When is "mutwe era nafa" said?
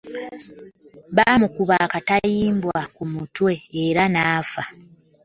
3.13-4.63